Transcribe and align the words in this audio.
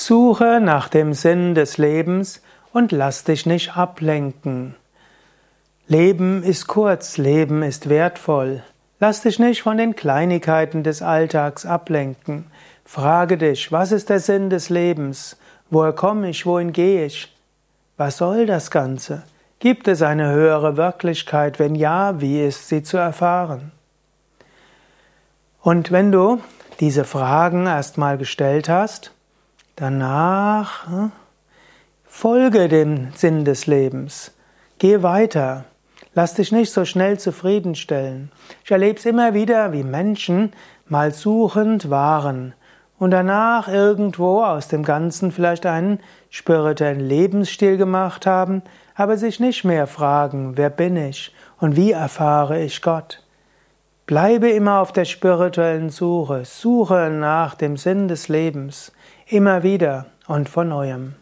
Suche 0.00 0.60
nach 0.62 0.88
dem 0.88 1.12
Sinn 1.12 1.56
des 1.56 1.76
Lebens 1.76 2.40
und 2.72 2.92
lass 2.92 3.24
dich 3.24 3.46
nicht 3.46 3.76
ablenken. 3.76 4.76
Leben 5.88 6.44
ist 6.44 6.68
kurz, 6.68 7.16
Leben 7.16 7.64
ist 7.64 7.88
wertvoll. 7.88 8.62
Lass 9.00 9.22
dich 9.22 9.40
nicht 9.40 9.62
von 9.62 9.76
den 9.76 9.96
Kleinigkeiten 9.96 10.84
des 10.84 11.02
Alltags 11.02 11.66
ablenken. 11.66 12.46
Frage 12.84 13.38
dich, 13.38 13.72
was 13.72 13.90
ist 13.90 14.08
der 14.08 14.20
Sinn 14.20 14.50
des 14.50 14.68
Lebens? 14.68 15.36
Woher 15.68 15.92
komme 15.92 16.30
ich? 16.30 16.46
Wohin 16.46 16.72
gehe 16.72 17.04
ich? 17.04 17.36
Was 17.96 18.18
soll 18.18 18.46
das 18.46 18.70
Ganze? 18.70 19.24
Gibt 19.58 19.88
es 19.88 20.00
eine 20.00 20.30
höhere 20.30 20.76
Wirklichkeit? 20.76 21.58
Wenn 21.58 21.74
ja, 21.74 22.20
wie 22.20 22.40
ist 22.40 22.68
sie 22.68 22.84
zu 22.84 22.98
erfahren? 22.98 23.72
Und 25.60 25.90
wenn 25.90 26.12
du 26.12 26.40
diese 26.78 27.02
Fragen 27.02 27.66
erstmal 27.66 28.16
gestellt 28.16 28.68
hast, 28.68 29.10
Danach 29.80 30.88
hm, 30.88 31.12
folge 32.04 32.66
dem 32.66 33.12
Sinn 33.14 33.44
des 33.44 33.68
Lebens. 33.68 34.32
Geh 34.80 35.04
weiter. 35.04 35.66
Lass 36.14 36.34
dich 36.34 36.50
nicht 36.50 36.72
so 36.72 36.84
schnell 36.84 37.20
zufriedenstellen. 37.20 38.32
Ich 38.64 38.72
erlebe 38.72 38.98
es 38.98 39.06
immer 39.06 39.34
wieder, 39.34 39.72
wie 39.72 39.84
Menschen 39.84 40.52
mal 40.88 41.12
suchend 41.12 41.90
waren 41.90 42.54
und 42.98 43.12
danach 43.12 43.68
irgendwo 43.68 44.42
aus 44.42 44.66
dem 44.66 44.82
Ganzen 44.82 45.30
vielleicht 45.30 45.64
einen 45.64 46.00
spirituellen 46.28 46.98
Lebensstil 46.98 47.76
gemacht 47.76 48.26
haben, 48.26 48.62
aber 48.96 49.16
sich 49.16 49.38
nicht 49.38 49.62
mehr 49.62 49.86
fragen, 49.86 50.56
wer 50.56 50.70
bin 50.70 50.96
ich 50.96 51.32
und 51.60 51.76
wie 51.76 51.92
erfahre 51.92 52.60
ich 52.60 52.82
Gott. 52.82 53.22
Bleibe 54.08 54.48
immer 54.48 54.80
auf 54.80 54.90
der 54.92 55.04
spirituellen 55.04 55.90
Suche, 55.90 56.46
suche 56.46 57.10
nach 57.10 57.54
dem 57.54 57.76
Sinn 57.76 58.08
des 58.08 58.28
Lebens, 58.28 58.90
immer 59.26 59.62
wieder 59.62 60.06
und 60.26 60.48
von 60.48 60.70
neuem. 60.70 61.14